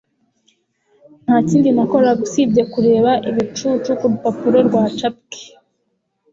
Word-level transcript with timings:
nta 1.25 1.37
kindi 1.49 1.69
nakoraga 1.75 2.21
usibye 2.27 2.63
kureba 2.73 3.11
ibicucu 3.29 3.89
kurupapuro 3.99 4.57
rwacapwe 4.67 5.39